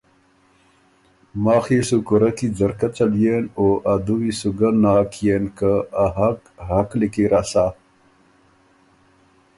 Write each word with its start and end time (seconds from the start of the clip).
ماخ 1.43 1.65
يې 1.75 1.81
سُو 1.87 1.97
کورۀ 2.07 2.31
کی 2.37 2.47
ځرکۀ 2.57 2.87
څلیېن 2.95 3.43
او 3.57 3.67
ا 3.91 3.93
دُوی 4.05 4.31
سو 4.39 4.49
ناک 4.83 5.05
کيېن 5.13 5.43
که 5.57 5.71
ا 6.03 6.05
حق 6.17 6.39
حق 6.67 6.89
لیکی 6.99 7.25
رسا۔ 7.31 7.65